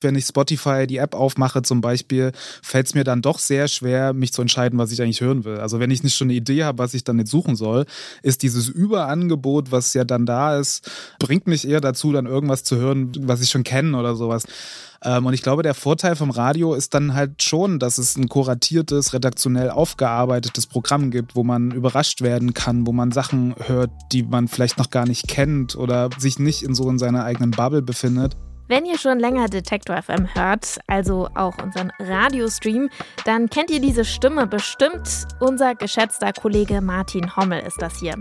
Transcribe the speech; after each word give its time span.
Wenn 0.00 0.14
ich 0.14 0.24
Spotify 0.24 0.86
die 0.86 0.96
App 0.96 1.14
aufmache 1.14 1.62
zum 1.62 1.80
Beispiel, 1.80 2.32
fällt 2.62 2.86
es 2.86 2.94
mir 2.94 3.04
dann 3.04 3.22
doch 3.22 3.38
sehr 3.38 3.68
schwer, 3.68 4.12
mich 4.12 4.32
zu 4.32 4.42
entscheiden, 4.42 4.78
was 4.78 4.92
ich 4.92 5.02
eigentlich 5.02 5.20
hören 5.20 5.44
will. 5.44 5.58
Also 5.58 5.80
wenn 5.80 5.90
ich 5.90 6.02
nicht 6.02 6.16
schon 6.16 6.26
eine 6.26 6.34
Idee 6.34 6.64
habe, 6.64 6.78
was 6.78 6.94
ich 6.94 7.04
dann 7.04 7.18
jetzt 7.18 7.30
suchen 7.30 7.56
soll, 7.56 7.86
ist 8.22 8.42
dieses 8.42 8.68
Überangebot, 8.68 9.72
was 9.72 9.94
ja 9.94 10.04
dann 10.04 10.26
da 10.26 10.58
ist, 10.58 10.90
bringt 11.18 11.46
mich 11.46 11.68
eher 11.68 11.80
dazu, 11.80 12.12
dann 12.12 12.26
irgendwas 12.26 12.64
zu 12.64 12.76
hören, 12.76 13.12
was 13.20 13.42
ich 13.42 13.50
schon 13.50 13.64
kenne 13.64 13.96
oder 13.96 14.14
sowas. 14.16 14.44
Ähm, 15.02 15.26
und 15.26 15.32
ich 15.32 15.42
glaube, 15.42 15.62
der 15.62 15.74
Vorteil 15.74 16.14
vom 16.16 16.30
Radio 16.30 16.74
ist 16.74 16.94
dann 16.94 17.14
halt 17.14 17.42
schon, 17.42 17.78
dass 17.78 17.98
es 17.98 18.16
ein 18.16 18.28
kuratiertes, 18.28 19.12
redaktionell 19.14 19.70
aufgearbeitetes 19.70 20.66
Programm 20.66 21.10
gibt, 21.10 21.36
wo 21.36 21.42
man 21.42 21.70
überrascht 21.70 22.20
werden 22.20 22.54
kann, 22.54 22.86
wo 22.86 22.92
man 22.92 23.10
Sachen 23.12 23.54
hört, 23.66 23.90
die 24.12 24.22
man 24.22 24.48
vielleicht 24.48 24.78
noch 24.78 24.90
gar 24.90 25.06
nicht 25.06 25.26
kennt 25.26 25.76
oder 25.76 26.10
sich 26.18 26.38
nicht 26.38 26.62
in 26.62 26.74
so 26.74 26.88
in 26.90 26.98
seiner 26.98 27.24
eigenen 27.24 27.52
Bubble 27.52 27.82
befindet. 27.82 28.36
Wenn 28.70 28.84
ihr 28.84 28.98
schon 28.98 29.18
länger 29.18 29.48
Detektor 29.48 30.00
FM 30.00 30.32
hört, 30.32 30.78
also 30.86 31.28
auch 31.34 31.60
unseren 31.60 31.90
Radiostream, 31.98 32.88
dann 33.24 33.50
kennt 33.50 33.68
ihr 33.68 33.80
diese 33.80 34.04
Stimme 34.04 34.46
bestimmt. 34.46 35.26
Unser 35.40 35.74
geschätzter 35.74 36.32
Kollege 36.32 36.80
Martin 36.80 37.34
Hommel 37.34 37.64
ist 37.66 37.82
das 37.82 37.98
hier. 37.98 38.14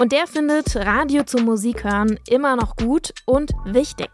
Und 0.00 0.12
der 0.12 0.26
findet 0.26 0.74
Radio 0.74 1.24
zum 1.24 1.44
Musik 1.44 1.84
hören 1.84 2.18
immer 2.30 2.56
noch 2.56 2.76
gut 2.76 3.12
und 3.26 3.52
wichtig. 3.66 4.08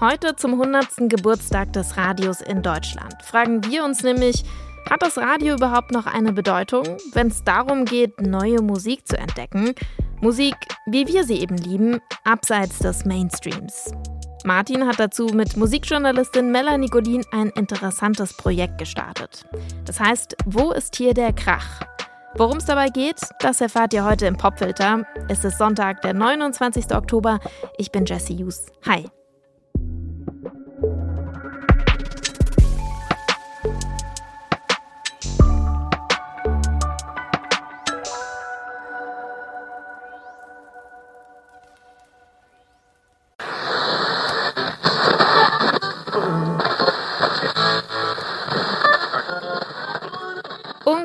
Heute 0.00 0.36
zum 0.36 0.52
100. 0.52 1.10
Geburtstag 1.10 1.74
des 1.74 1.98
Radios 1.98 2.40
in 2.40 2.62
Deutschland 2.62 3.22
fragen 3.24 3.62
wir 3.62 3.84
uns 3.84 4.02
nämlich, 4.02 4.42
hat 4.88 5.02
das 5.02 5.18
Radio 5.18 5.56
überhaupt 5.56 5.90
noch 5.90 6.06
eine 6.06 6.32
Bedeutung, 6.32 6.96
wenn 7.12 7.26
es 7.26 7.44
darum 7.44 7.84
geht, 7.84 8.22
neue 8.22 8.62
Musik 8.62 9.06
zu 9.06 9.18
entdecken? 9.18 9.74
Musik, 10.22 10.56
wie 10.86 11.06
wir 11.06 11.24
sie 11.24 11.40
eben 11.40 11.58
lieben, 11.58 12.00
abseits 12.24 12.78
des 12.78 13.04
Mainstreams. 13.04 13.92
Martin 14.46 14.86
hat 14.86 15.00
dazu 15.00 15.28
mit 15.28 15.56
Musikjournalistin 15.56 16.52
Melanie 16.52 16.88
Godin 16.88 17.24
ein 17.32 17.48
interessantes 17.48 18.36
Projekt 18.36 18.76
gestartet. 18.76 19.46
Das 19.86 19.98
heißt, 19.98 20.36
wo 20.44 20.70
ist 20.70 20.96
hier 20.96 21.14
der 21.14 21.32
Krach? 21.32 21.80
Worum 22.36 22.58
es 22.58 22.66
dabei 22.66 22.90
geht, 22.90 23.20
das 23.40 23.62
erfahrt 23.62 23.94
ihr 23.94 24.04
heute 24.04 24.26
im 24.26 24.36
Popfilter. 24.36 25.06
Es 25.28 25.44
ist 25.46 25.56
Sonntag, 25.56 26.02
der 26.02 26.12
29. 26.12 26.94
Oktober. 26.94 27.40
Ich 27.78 27.90
bin 27.90 28.04
Jesse 28.04 28.34
Hughes. 28.34 28.66
Hi. 28.86 29.06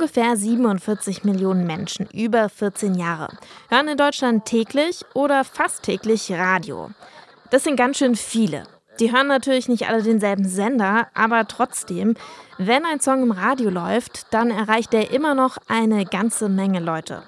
Ungefähr 0.09 0.35
47 0.35 1.23
Millionen 1.23 1.67
Menschen 1.67 2.07
über 2.11 2.49
14 2.49 2.95
Jahre 2.95 3.29
hören 3.69 3.89
in 3.89 3.97
Deutschland 3.97 4.43
täglich 4.43 5.05
oder 5.13 5.43
fast 5.43 5.83
täglich 5.83 6.31
Radio. 6.31 6.89
Das 7.51 7.63
sind 7.63 7.75
ganz 7.75 7.99
schön 7.99 8.15
viele. 8.15 8.63
Die 8.99 9.11
hören 9.11 9.27
natürlich 9.27 9.69
nicht 9.69 9.87
alle 9.87 10.01
denselben 10.01 10.49
Sender, 10.49 11.09
aber 11.13 11.47
trotzdem, 11.47 12.15
wenn 12.57 12.85
ein 12.85 12.99
Song 12.99 13.21
im 13.21 13.29
Radio 13.29 13.69
läuft, 13.69 14.33
dann 14.33 14.49
erreicht 14.49 14.95
er 14.95 15.11
immer 15.11 15.35
noch 15.35 15.59
eine 15.67 16.05
ganze 16.05 16.49
Menge 16.49 16.79
Leute. 16.79 17.21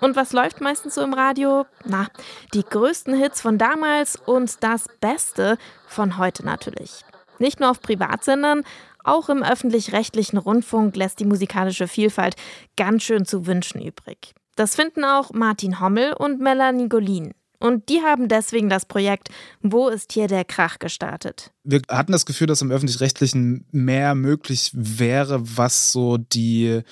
Und 0.00 0.16
was 0.16 0.32
läuft 0.32 0.60
meistens 0.60 0.96
so 0.96 1.02
im 1.02 1.14
Radio? 1.14 1.66
Na, 1.84 2.08
die 2.52 2.64
größten 2.64 3.14
Hits 3.14 3.40
von 3.40 3.58
damals 3.58 4.16
und 4.16 4.64
das 4.64 4.86
Beste 5.00 5.56
von 5.86 6.18
heute 6.18 6.44
natürlich. 6.44 7.04
Nicht 7.38 7.60
nur 7.60 7.70
auf 7.70 7.80
Privatsendern, 7.80 8.64
auch 9.08 9.28
im 9.28 9.42
öffentlich-rechtlichen 9.42 10.38
Rundfunk 10.38 10.96
lässt 10.96 11.20
die 11.20 11.24
musikalische 11.24 11.88
Vielfalt 11.88 12.36
ganz 12.76 13.02
schön 13.02 13.24
zu 13.24 13.46
wünschen 13.46 13.80
übrig. 13.80 14.34
Das 14.56 14.74
finden 14.74 15.04
auch 15.04 15.32
Martin 15.32 15.80
Hommel 15.80 16.12
und 16.14 16.40
Melanie 16.40 16.88
Golin. 16.88 17.32
Und 17.60 17.88
die 17.88 18.02
haben 18.02 18.28
deswegen 18.28 18.68
das 18.68 18.86
Projekt 18.86 19.30
Wo 19.62 19.88
ist 19.88 20.12
hier 20.12 20.28
der 20.28 20.44
Krach 20.44 20.78
gestartet? 20.78 21.52
Wir 21.64 21.82
hatten 21.88 22.12
das 22.12 22.26
Gefühl, 22.26 22.46
dass 22.46 22.62
im 22.62 22.70
öffentlich-rechtlichen 22.70 23.66
mehr 23.72 24.14
möglich 24.14 24.70
wäre, 24.74 25.40
was 25.42 25.92
so 25.92 26.18
die 26.18 26.82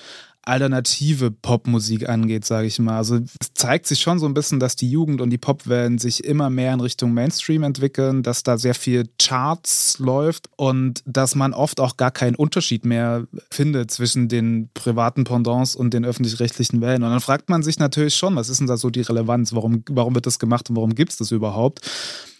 alternative 0.47 1.29
Popmusik 1.29 2.07
angeht, 2.07 2.45
sage 2.45 2.67
ich 2.67 2.79
mal. 2.79 2.97
Also 2.97 3.17
es 3.17 3.53
zeigt 3.53 3.85
sich 3.85 3.99
schon 3.99 4.17
so 4.17 4.25
ein 4.25 4.33
bisschen, 4.33 4.59
dass 4.59 4.75
die 4.75 4.89
Jugend 4.89 5.21
und 5.21 5.29
die 5.29 5.37
Popwellen 5.37 5.97
sich 5.97 6.23
immer 6.23 6.49
mehr 6.49 6.73
in 6.73 6.79
Richtung 6.79 7.13
Mainstream 7.13 7.63
entwickeln, 7.63 8.23
dass 8.23 8.43
da 8.43 8.57
sehr 8.57 8.73
viel 8.73 9.09
Charts 9.19 9.99
läuft 9.99 10.49
und 10.55 11.03
dass 11.05 11.35
man 11.35 11.53
oft 11.53 11.79
auch 11.79 11.97
gar 11.97 12.11
keinen 12.11 12.35
Unterschied 12.35 12.85
mehr 12.85 13.27
findet 13.51 13.91
zwischen 13.91 14.29
den 14.29 14.69
privaten 14.73 15.25
Pendants 15.25 15.75
und 15.75 15.93
den 15.93 16.05
öffentlich-rechtlichen 16.05 16.81
Wellen. 16.81 17.03
Und 17.03 17.11
dann 17.11 17.19
fragt 17.19 17.49
man 17.49 17.61
sich 17.61 17.77
natürlich 17.79 18.15
schon, 18.15 18.35
was 18.35 18.49
ist 18.49 18.59
denn 18.59 18.67
da 18.67 18.77
so 18.77 18.89
die 18.89 19.01
Relevanz? 19.01 19.53
Warum, 19.53 19.83
warum 19.89 20.15
wird 20.15 20.25
das 20.25 20.39
gemacht 20.39 20.69
und 20.69 20.77
warum 20.77 20.95
gibt 20.95 21.11
es 21.11 21.17
das 21.17 21.31
überhaupt? 21.31 21.81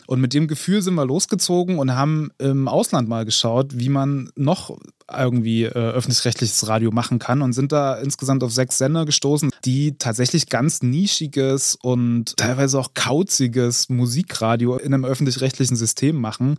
Und 0.08 0.22
mit 0.22 0.34
dem 0.34 0.48
Gefühl 0.48 0.82
sind 0.82 0.96
wir 0.96 1.06
losgezogen 1.06 1.80
und 1.80 1.94
haben 1.94 2.32
im 2.40 2.70
Ausland 2.70 3.10
mal 3.10 3.26
geschaut, 3.26 3.78
wie 3.78 3.90
man 3.90 4.30
noch 4.38 4.78
irgendwie 5.12 5.64
äh, 5.64 5.70
öffentlich-rechtliches 5.70 6.68
Radio 6.68 6.92
machen 6.92 7.20
kann 7.20 7.42
und 7.42 7.54
sind 7.54 7.72
da 7.72 7.96
insgesamt 7.96 8.44
auf 8.44 8.52
sechs 8.52 8.78
Sender 8.78 9.06
gestoßen, 9.06 9.52
die 9.66 9.98
tatsächlich 9.98 10.50
ganz 10.50 10.82
nischiges 10.82 11.78
und 11.82 12.36
teilweise 12.38 12.80
auch 12.80 12.94
kauziges 12.94 13.90
Musikradio 13.90 14.78
in 14.78 14.94
einem 14.94 15.06
öffentlich-rechtlichen 15.06 15.76
System 15.76 16.20
machen, 16.20 16.58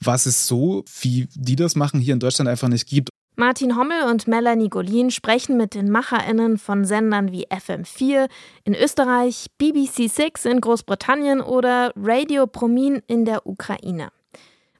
was 0.00 0.26
es 0.26 0.46
so, 0.46 0.84
wie 1.00 1.28
die 1.34 1.56
das 1.56 1.76
machen, 1.76 2.00
hier 2.00 2.14
in 2.14 2.20
Deutschland 2.20 2.48
einfach 2.48 2.68
nicht 2.68 2.88
gibt. 2.88 3.10
Martin 3.34 3.78
Hommel 3.78 4.04
und 4.10 4.28
Melanie 4.28 4.68
Golin 4.68 5.10
sprechen 5.10 5.56
mit 5.56 5.74
den 5.74 5.90
MacherInnen 5.90 6.58
von 6.58 6.84
Sendern 6.84 7.32
wie 7.32 7.46
FM4 7.48 8.28
in 8.64 8.74
Österreich, 8.74 9.46
BBC 9.56 10.10
Six 10.10 10.44
in 10.44 10.60
Großbritannien 10.60 11.40
oder 11.40 11.92
Radio 11.96 12.46
Promin 12.46 13.00
in 13.06 13.24
der 13.24 13.46
Ukraine. 13.46 14.10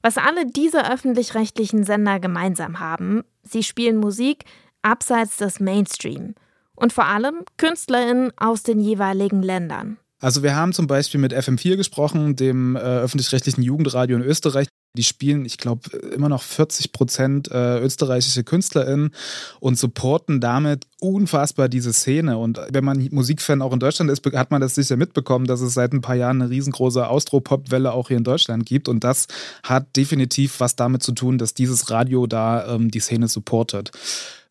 Was 0.03 0.19
alle 0.19 0.47
diese 0.47 0.91
öffentlich-rechtlichen 0.91 1.85
Sender 1.85 2.19
gemeinsam 2.19 2.81
haben, 2.81 3.23
sie 3.43 3.63
spielen 3.63 3.99
Musik 3.99 4.45
abseits 4.83 5.37
des 5.37 5.61
Mainstream 5.61 6.35
und 6.75 6.93
vor 6.93 7.07
allem 7.07 7.45
KünstlerInnen 7.57 8.33
aus 8.37 8.65
den 8.65 8.81
jeweiligen 8.81 9.43
Ländern. 9.43 9.99
Also 10.21 10.43
wir 10.43 10.57
haben 10.57 10.73
zum 10.73 10.87
Beispiel 10.89 11.21
mit 11.21 11.33
FM4 11.33 11.77
gesprochen, 11.77 12.37
dem 12.37 12.77
äh, 12.77 12.81
öffentlich-rechtlichen 12.81 13.63
Jugendradio 13.63 14.17
in 14.17 14.23
Österreich. 14.23 14.67
Die 14.95 15.05
spielen, 15.05 15.47
ich 15.47 15.57
glaube, 15.57 15.89
immer 16.15 16.29
noch 16.29 16.43
40 16.43 16.93
Prozent 16.93 17.51
äh, 17.51 17.79
österreichische 17.79 18.45
KünstlerInnen 18.45 19.15
und 19.59 19.79
supporten 19.79 20.39
damit 20.39 20.87
unfassbar 21.01 21.71
diese 21.71 21.95
Szene. 21.95 22.37
Und 22.37 22.61
wenn 22.71 22.85
man 22.85 23.09
Musikfan 23.11 23.63
auch 23.63 23.73
in 23.73 23.81
Deutschland 23.81 24.11
ist, 24.11 24.23
hat 24.35 24.51
man 24.51 24.61
das 24.61 24.75
sicher 24.75 24.99
mitbekommen, 24.99 25.47
dass 25.47 25.63
es 25.63 25.73
seit 25.73 25.95
ein 25.95 26.03
paar 26.03 26.17
Jahren 26.17 26.43
eine 26.43 26.51
riesengroße 26.51 27.09
Austropop-Welle 27.09 27.91
auch 27.91 28.09
hier 28.09 28.19
in 28.19 28.25
Deutschland 28.25 28.67
gibt. 28.67 28.87
Und 28.87 29.03
das 29.03 29.29
hat 29.63 29.97
definitiv 29.97 30.61
was 30.61 30.77
damit 30.77 31.03
zu 31.03 31.13
tun, 31.13 31.39
dass 31.39 31.55
dieses 31.55 31.91
Radio 31.91 32.27
da 32.27 32.75
ähm, 32.75 32.91
die 32.91 33.01
Szene 33.01 33.29
supportet. 33.29 33.93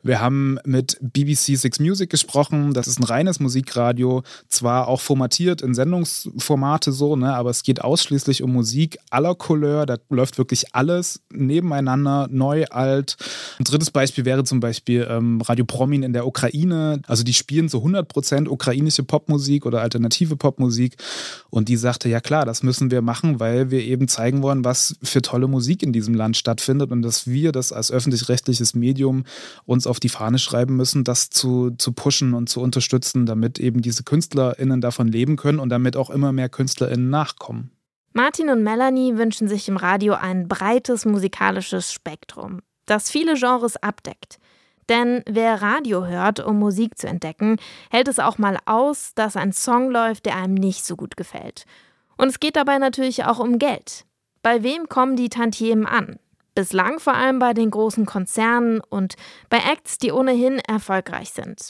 Wir 0.04 0.20
haben 0.20 0.58
mit 0.66 0.98
BBC 1.02 1.58
Six 1.58 1.80
Music 1.80 2.10
gesprochen. 2.10 2.74
Das 2.74 2.88
ist 2.88 3.00
ein 3.00 3.04
reines 3.04 3.40
Musikradio, 3.40 4.24
zwar 4.48 4.88
auch 4.88 5.02
formatiert 5.02 5.62
in 5.62 5.76
Sendungsformate 5.76 6.92
so, 6.92 7.16
ne, 7.16 7.36
aber 7.36 7.52
es 7.52 7.64
geht 7.64 7.82
ausschließlich 7.82 8.42
um 8.42 8.52
Musik 8.52 8.98
aller 9.10 9.36
Couleur. 9.36 9.86
Da 9.86 9.98
läuft 10.10 10.38
wirklich 10.38 10.74
alles 10.74 11.22
nebeneinander, 11.32 12.28
neu, 12.32 12.66
alt. 12.66 13.18
Ein 13.60 13.66
drittes 13.66 13.92
Beispiel 13.92 14.26
wäre 14.26 14.44
zum 14.44 14.60
Beispiel 14.60 15.08
ähm, 15.10 15.42
Radio 15.42 15.66
Promin 15.66 16.04
in 16.04 16.14
der 16.14 16.26
Ukraine. 16.26 17.02
Also 17.08 17.24
die 17.24 17.34
spielen 17.34 17.70
so 17.70 17.80
100% 17.80 18.48
ukrainische 18.48 19.04
Popmusik 19.04 19.66
oder 19.66 19.82
alternative 19.82 20.36
Popmusik. 20.36 20.96
Und 21.50 21.70
die 21.70 21.78
sagte, 21.78 22.10
ja 22.10 22.22
klar, 22.22 22.46
das 22.46 22.64
müssen 22.64 22.90
wir 22.90 23.02
machen, 23.02 23.40
weil 23.40 23.70
wir 23.70 23.82
eben 23.82 24.08
zeigen 24.08 24.42
wollen, 24.42 24.66
was 24.66 24.96
für 25.04 25.22
tolle 25.22 25.48
Musik 25.48 25.84
in 25.84 25.94
diesem 25.94 26.16
Land 26.16 26.38
stattfindet 26.38 26.92
und 26.92 27.04
dass 27.04 27.28
wir 27.28 27.52
das 27.52 27.72
als 27.72 27.92
öffentlich-rechtliches 27.92 28.74
Medium 28.74 29.26
uns 29.66 29.86
auf 29.92 30.00
die 30.00 30.10
Fahne 30.10 30.40
schreiben 30.40 30.76
müssen, 30.76 31.04
das 31.04 31.30
zu, 31.30 31.72
zu 31.78 31.92
pushen 31.94 32.34
und 32.34 32.50
zu 32.50 32.62
unterstützen, 32.62 33.28
damit 33.28 33.60
eben 33.60 33.82
diese 33.82 34.04
KünstlerInnen 34.04 34.82
davon 34.82 35.08
leben 35.08 35.36
können 35.36 35.60
und 35.60 35.70
damit 35.70 35.96
auch 35.96 36.10
immer 36.10 36.32
mehr 36.32 36.50
KünstlerInnen 36.50 37.10
nachkommen. 37.10 37.72
Martin 38.14 38.50
und 38.50 38.64
Melanie 38.64 39.18
wünschen 39.18 39.48
sich 39.48 39.70
im 39.70 39.78
Radio 39.78 40.14
ein 40.14 40.48
breites 40.48 41.06
musikalisches 41.06 41.94
Spektrum, 41.94 42.62
das 42.86 43.12
viele 43.12 43.36
Genres 43.36 43.78
abdeckt. 43.78 44.40
Denn 44.90 45.24
wer 45.30 45.62
Radio 45.62 46.06
hört, 46.08 46.40
um 46.42 46.60
Musik 46.60 46.98
zu 46.98 47.08
entdecken, 47.08 47.58
hält 47.90 48.08
es 48.08 48.20
auch 48.20 48.38
mal 48.38 48.58
aus, 48.66 49.14
dass 49.16 49.38
ein 49.38 49.54
Song 49.54 49.92
läuft, 49.92 50.26
der 50.26 50.36
einem 50.36 50.56
nicht 50.56 50.84
so 50.84 50.98
gut 50.98 51.16
gefällt. 51.16 51.66
Und 52.18 52.28
es 52.28 52.40
geht 52.40 52.56
dabei 52.56 52.78
natürlich 52.78 53.24
auch 53.24 53.40
um 53.40 53.60
Geld. 53.60 54.06
Bei 54.42 54.64
wem 54.64 54.90
kommen 54.90 55.16
die 55.16 55.30
Tantiemen 55.30 55.86
an? 55.86 56.18
Bislang 56.54 57.00
vor 57.00 57.14
allem 57.14 57.40
bei 57.40 57.54
den 57.54 57.72
großen 57.72 58.06
Konzernen 58.06 58.82
und 58.90 59.16
bei 59.50 59.58
Acts, 59.58 59.98
die 59.98 60.12
ohnehin 60.12 60.60
erfolgreich 60.60 61.32
sind. 61.32 61.70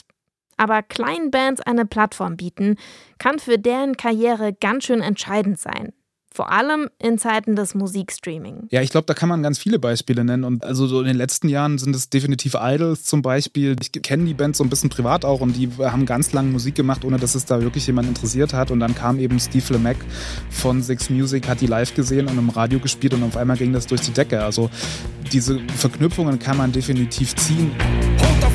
Aber 0.56 0.82
kleinen 0.82 1.30
Bands 1.30 1.60
eine 1.60 1.86
Plattform 1.86 2.36
bieten, 2.36 2.76
kann 3.18 3.38
für 3.38 3.58
deren 3.58 3.96
Karriere 3.96 4.52
ganz 4.52 4.84
schön 4.84 5.00
entscheidend 5.00 5.58
sein. 5.58 5.92
Vor 6.34 6.50
allem 6.50 6.88
in 6.98 7.18
Zeiten 7.18 7.56
des 7.56 7.74
Musikstreaming. 7.74 8.68
Ja, 8.70 8.80
ich 8.80 8.90
glaube, 8.90 9.06
da 9.06 9.14
kann 9.14 9.28
man 9.28 9.42
ganz 9.42 9.58
viele 9.58 9.78
Beispiele 9.78 10.24
nennen. 10.24 10.44
Und 10.44 10.64
also 10.64 10.86
so 10.86 11.00
in 11.00 11.06
den 11.06 11.16
letzten 11.16 11.48
Jahren 11.48 11.76
sind 11.78 11.94
es 11.94 12.08
definitiv 12.08 12.56
Idols 12.58 13.04
zum 13.04 13.20
Beispiel. 13.20 13.76
Ich 13.80 13.92
kenne 13.92 14.24
die 14.24 14.34
Band 14.34 14.56
so 14.56 14.64
ein 14.64 14.70
bisschen 14.70 14.88
privat 14.88 15.24
auch 15.24 15.40
und 15.40 15.56
die 15.56 15.68
haben 15.78 16.06
ganz 16.06 16.32
lange 16.32 16.50
Musik 16.50 16.74
gemacht, 16.74 17.04
ohne 17.04 17.18
dass 17.18 17.34
es 17.34 17.44
da 17.44 17.60
wirklich 17.60 17.86
jemand 17.86 18.08
interessiert 18.08 18.54
hat. 18.54 18.70
Und 18.70 18.80
dann 18.80 18.94
kam 18.94 19.18
eben 19.18 19.38
Steve 19.38 19.74
LeMac 19.74 19.98
von 20.50 20.82
Six 20.82 21.10
Music, 21.10 21.48
hat 21.48 21.60
die 21.60 21.66
live 21.66 21.94
gesehen 21.94 22.28
und 22.28 22.38
im 22.38 22.48
Radio 22.48 22.78
gespielt 22.78 23.14
und 23.14 23.22
auf 23.22 23.36
einmal 23.36 23.56
ging 23.56 23.72
das 23.72 23.86
durch 23.86 24.00
die 24.00 24.12
Decke. 24.12 24.42
Also 24.42 24.70
diese 25.32 25.60
Verknüpfungen 25.76 26.38
kann 26.38 26.56
man 26.56 26.72
definitiv 26.72 27.34
ziehen. 27.36 27.72
Hold 28.20 28.51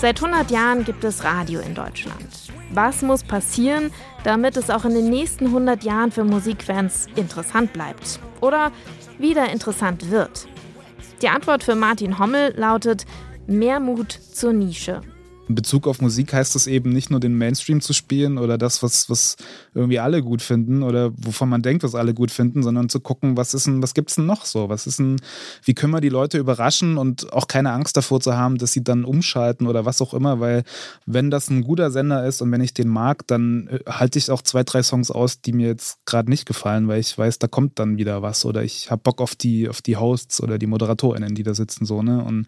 Seit 0.00 0.22
100 0.22 0.50
Jahren 0.50 0.84
gibt 0.84 1.04
es 1.04 1.24
Radio 1.24 1.60
in 1.60 1.74
Deutschland. 1.74 2.26
Was 2.72 3.02
muss 3.02 3.22
passieren, 3.22 3.92
damit 4.24 4.56
es 4.56 4.70
auch 4.70 4.86
in 4.86 4.94
den 4.94 5.10
nächsten 5.10 5.48
100 5.48 5.84
Jahren 5.84 6.10
für 6.10 6.24
Musikfans 6.24 7.06
interessant 7.16 7.74
bleibt? 7.74 8.18
Oder 8.40 8.72
wieder 9.18 9.50
interessant 9.52 10.10
wird? 10.10 10.48
Die 11.20 11.28
Antwort 11.28 11.62
für 11.62 11.74
Martin 11.74 12.18
Hommel 12.18 12.54
lautet 12.56 13.04
mehr 13.46 13.78
Mut 13.78 14.12
zur 14.12 14.54
Nische 14.54 15.02
in 15.50 15.56
Bezug 15.56 15.88
auf 15.88 16.00
Musik 16.00 16.32
heißt 16.32 16.54
es 16.54 16.68
eben 16.68 16.90
nicht 16.90 17.10
nur 17.10 17.18
den 17.18 17.36
Mainstream 17.36 17.80
zu 17.80 17.92
spielen 17.92 18.38
oder 18.38 18.56
das, 18.56 18.84
was, 18.84 19.10
was 19.10 19.36
irgendwie 19.74 19.98
alle 19.98 20.22
gut 20.22 20.42
finden 20.42 20.84
oder 20.84 21.10
wovon 21.16 21.48
man 21.48 21.60
denkt, 21.60 21.82
was 21.82 21.96
alle 21.96 22.14
gut 22.14 22.30
finden, 22.30 22.62
sondern 22.62 22.88
zu 22.88 23.00
gucken, 23.00 23.36
was 23.36 23.52
ist 23.52 23.66
denn, 23.66 23.82
was 23.82 23.92
gibt's 23.92 24.14
denn 24.14 24.26
noch 24.26 24.44
so? 24.44 24.68
Was 24.68 24.86
ist 24.86 25.00
denn, 25.00 25.16
wie 25.64 25.74
können 25.74 25.92
wir 25.92 26.00
die 26.00 26.08
Leute 26.08 26.38
überraschen 26.38 26.98
und 26.98 27.32
auch 27.32 27.48
keine 27.48 27.72
Angst 27.72 27.96
davor 27.96 28.20
zu 28.20 28.36
haben, 28.36 28.58
dass 28.58 28.70
sie 28.70 28.84
dann 28.84 29.04
umschalten 29.04 29.66
oder 29.66 29.84
was 29.84 30.00
auch 30.00 30.14
immer, 30.14 30.38
weil 30.38 30.62
wenn 31.04 31.32
das 31.32 31.50
ein 31.50 31.62
guter 31.62 31.90
Sender 31.90 32.24
ist 32.24 32.42
und 32.42 32.52
wenn 32.52 32.60
ich 32.60 32.72
den 32.72 32.88
mag, 32.88 33.26
dann 33.26 33.66
äh, 33.66 33.80
halte 33.90 34.20
ich 34.20 34.30
auch 34.30 34.42
zwei, 34.42 34.62
drei 34.62 34.84
Songs 34.84 35.10
aus, 35.10 35.40
die 35.40 35.52
mir 35.52 35.66
jetzt 35.66 35.98
gerade 36.06 36.30
nicht 36.30 36.46
gefallen, 36.46 36.86
weil 36.86 37.00
ich 37.00 37.18
weiß, 37.18 37.40
da 37.40 37.48
kommt 37.48 37.80
dann 37.80 37.96
wieder 37.96 38.22
was 38.22 38.44
oder 38.44 38.62
ich 38.62 38.92
habe 38.92 39.02
Bock 39.02 39.20
auf 39.20 39.34
die, 39.34 39.68
auf 39.68 39.82
die 39.82 39.96
Hosts 39.96 40.40
oder 40.40 40.58
die 40.58 40.68
ModeratorInnen, 40.68 41.34
die 41.34 41.42
da 41.42 41.54
sitzen, 41.54 41.86
so, 41.86 42.04
ne? 42.04 42.22
Und 42.22 42.46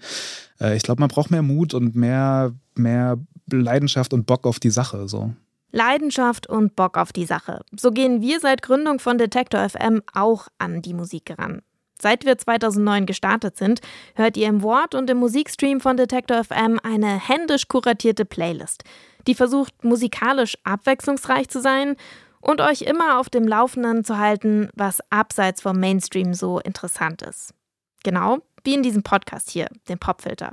äh, 0.62 0.76
ich 0.76 0.82
glaube, 0.82 1.00
man 1.00 1.08
braucht 1.08 1.30
mehr 1.30 1.42
Mut 1.42 1.74
und 1.74 1.94
mehr, 1.94 2.54
mehr 2.74 3.18
Leidenschaft 3.50 4.14
und 4.14 4.26
Bock 4.26 4.46
auf 4.46 4.60
die 4.60 4.70
Sache. 4.70 5.08
So. 5.08 5.32
Leidenschaft 5.72 6.46
und 6.46 6.76
Bock 6.76 6.96
auf 6.96 7.12
die 7.12 7.26
Sache. 7.26 7.62
So 7.76 7.90
gehen 7.90 8.20
wir 8.20 8.40
seit 8.40 8.62
Gründung 8.62 8.98
von 8.98 9.18
Detektor 9.18 9.68
FM 9.68 10.02
auch 10.14 10.48
an 10.58 10.82
die 10.82 10.94
Musik 10.94 11.34
ran. 11.36 11.62
Seit 12.00 12.24
wir 12.24 12.36
2009 12.36 13.06
gestartet 13.06 13.56
sind, 13.56 13.80
hört 14.14 14.36
ihr 14.36 14.48
im 14.48 14.62
Wort 14.62 14.94
und 14.94 15.08
im 15.08 15.18
Musikstream 15.18 15.80
von 15.80 15.96
Detektor 15.96 16.42
FM 16.42 16.80
eine 16.82 17.28
händisch 17.28 17.68
kuratierte 17.68 18.24
Playlist, 18.24 18.82
die 19.28 19.34
versucht, 19.34 19.84
musikalisch 19.84 20.56
abwechslungsreich 20.64 21.48
zu 21.48 21.60
sein 21.60 21.94
und 22.40 22.60
euch 22.60 22.82
immer 22.82 23.20
auf 23.20 23.30
dem 23.30 23.46
Laufenden 23.46 24.04
zu 24.04 24.18
halten, 24.18 24.68
was 24.74 25.00
abseits 25.10 25.62
vom 25.62 25.78
Mainstream 25.78 26.34
so 26.34 26.58
interessant 26.58 27.22
ist. 27.22 27.54
Genau 28.02 28.38
wie 28.64 28.74
in 28.74 28.82
diesem 28.82 29.02
Podcast 29.02 29.50
hier, 29.50 29.68
dem 29.88 29.98
Popfilter. 29.98 30.50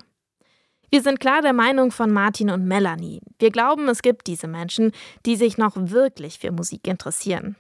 Wir 0.92 1.04
sind 1.04 1.20
klar 1.20 1.42
der 1.42 1.54
Meinung 1.54 1.92
von 1.92 2.12
Martin 2.12 2.50
und 2.50 2.66
Melanie. 2.66 3.22
Wir 3.38 3.52
glauben, 3.52 3.88
es 3.90 4.02
gibt 4.02 4.26
diese 4.26 4.48
Menschen, 4.48 4.92
die 5.26 5.36
sich 5.36 5.58
noch 5.58 5.74
wirklich 5.76 6.40
für 6.40 6.52
Musik 6.52 6.88
interessieren. 6.88 7.56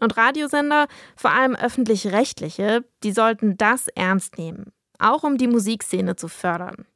Und 0.00 0.16
Radiosender, 0.16 0.86
vor 1.14 1.32
allem 1.32 1.54
öffentlich-rechtliche, 1.54 2.84
die 3.02 3.12
sollten 3.12 3.58
das 3.58 3.88
ernst 3.88 4.38
nehmen, 4.38 4.72
auch 4.98 5.24
um 5.24 5.36
die 5.36 5.48
Musikszene 5.48 6.16
zu 6.16 6.28
fördern. 6.28 6.86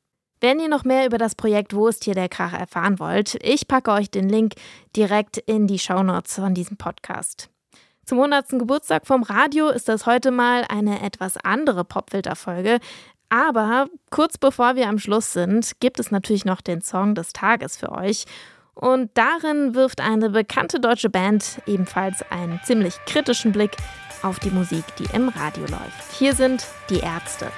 Wenn 0.40 0.58
ihr 0.58 0.68
noch 0.68 0.84
mehr 0.84 1.06
über 1.06 1.18
das 1.18 1.34
Projekt 1.34 1.74
Wo 1.74 1.88
ist 1.88 2.04
hier 2.04 2.14
der 2.14 2.28
Krach 2.28 2.52
erfahren 2.52 2.98
wollt, 2.98 3.36
ich 3.42 3.68
packe 3.68 3.90
euch 3.92 4.10
den 4.10 4.28
Link 4.28 4.54
direkt 4.96 5.38
in 5.38 5.66
die 5.66 5.78
Shownotes 5.78 6.34
von 6.34 6.54
diesem 6.54 6.76
Podcast. 6.76 7.50
Zum 8.04 8.18
100. 8.18 8.50
Geburtstag 8.58 9.06
vom 9.06 9.22
Radio 9.22 9.68
ist 9.68 9.88
das 9.88 10.04
heute 10.04 10.30
mal 10.30 10.64
eine 10.68 11.02
etwas 11.02 11.38
andere 11.38 11.84
Popfilter-Folge. 11.84 12.78
Aber 13.30 13.86
kurz 14.10 14.36
bevor 14.36 14.76
wir 14.76 14.88
am 14.88 14.98
Schluss 14.98 15.32
sind, 15.32 15.80
gibt 15.80 15.98
es 15.98 16.10
natürlich 16.10 16.44
noch 16.44 16.60
den 16.60 16.82
Song 16.82 17.14
des 17.14 17.32
Tages 17.32 17.76
für 17.76 17.92
euch. 17.92 18.26
Und 18.74 19.10
darin 19.14 19.74
wirft 19.74 20.00
eine 20.00 20.30
bekannte 20.30 20.80
deutsche 20.80 21.08
Band 21.08 21.62
ebenfalls 21.66 22.22
einen 22.30 22.60
ziemlich 22.64 22.94
kritischen 23.06 23.52
Blick 23.52 23.76
auf 24.22 24.38
die 24.38 24.50
Musik, 24.50 24.84
die 24.98 25.06
im 25.14 25.28
Radio 25.30 25.62
läuft. 25.62 26.12
Hier 26.18 26.34
sind 26.34 26.66
die 26.90 27.00
Ärzte. 27.00 27.50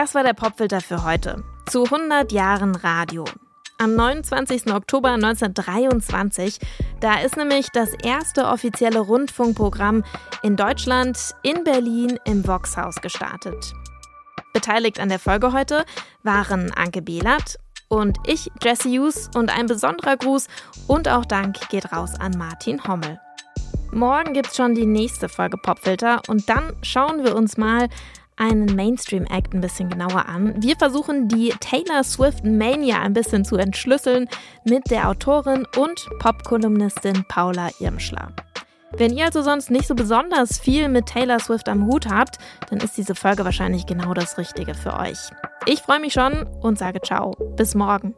Das 0.00 0.14
war 0.14 0.22
der 0.22 0.32
Popfilter 0.32 0.80
für 0.80 1.02
heute. 1.02 1.42
Zu 1.68 1.82
100 1.82 2.30
Jahren 2.30 2.76
Radio. 2.76 3.24
Am 3.78 3.96
29. 3.96 4.72
Oktober 4.72 5.08
1923, 5.08 6.60
da 7.00 7.18
ist 7.18 7.36
nämlich 7.36 7.70
das 7.72 7.94
erste 8.04 8.46
offizielle 8.46 9.00
Rundfunkprogramm 9.00 10.04
in 10.44 10.54
Deutschland 10.54 11.18
in 11.42 11.64
Berlin 11.64 12.16
im 12.24 12.46
Voxhaus 12.46 12.94
gestartet. 13.02 13.72
Beteiligt 14.52 15.00
an 15.00 15.08
der 15.08 15.18
Folge 15.18 15.52
heute 15.52 15.84
waren 16.22 16.72
Anke 16.74 17.02
Behlert 17.02 17.58
und 17.88 18.18
ich, 18.24 18.52
Jesse 18.62 18.90
Hughes, 18.90 19.28
und 19.34 19.50
ein 19.50 19.66
besonderer 19.66 20.16
Gruß 20.16 20.46
und 20.86 21.08
auch 21.08 21.24
Dank 21.24 21.68
geht 21.70 21.90
raus 21.90 22.12
an 22.20 22.38
Martin 22.38 22.84
Hommel. 22.86 23.18
Morgen 23.90 24.32
gibt's 24.32 24.54
schon 24.54 24.76
die 24.76 24.86
nächste 24.86 25.28
Folge 25.28 25.56
Popfilter 25.56 26.22
und 26.28 26.48
dann 26.48 26.76
schauen 26.82 27.24
wir 27.24 27.34
uns 27.34 27.56
mal 27.56 27.88
einen 28.38 28.74
Mainstream-Act 28.74 29.54
ein 29.54 29.60
bisschen 29.60 29.88
genauer 29.88 30.26
an. 30.26 30.54
Wir 30.62 30.76
versuchen 30.76 31.28
die 31.28 31.52
Taylor 31.60 32.04
Swift 32.04 32.44
Mania 32.44 33.00
ein 33.00 33.12
bisschen 33.12 33.44
zu 33.44 33.56
entschlüsseln 33.56 34.28
mit 34.64 34.90
der 34.90 35.08
Autorin 35.08 35.66
und 35.76 36.08
Popkolumnistin 36.20 37.24
Paula 37.28 37.70
Irmschler. 37.80 38.32
Wenn 38.96 39.16
ihr 39.16 39.26
also 39.26 39.42
sonst 39.42 39.70
nicht 39.70 39.86
so 39.86 39.94
besonders 39.94 40.58
viel 40.58 40.88
mit 40.88 41.06
Taylor 41.06 41.38
Swift 41.38 41.68
am 41.68 41.86
Hut 41.86 42.08
habt, 42.08 42.38
dann 42.70 42.80
ist 42.80 42.96
diese 42.96 43.14
Folge 43.14 43.44
wahrscheinlich 43.44 43.86
genau 43.86 44.14
das 44.14 44.38
Richtige 44.38 44.74
für 44.74 44.98
euch. 44.98 45.18
Ich 45.66 45.80
freue 45.80 46.00
mich 46.00 46.14
schon 46.14 46.46
und 46.62 46.78
sage 46.78 47.00
ciao. 47.02 47.32
Bis 47.56 47.74
morgen. 47.74 48.14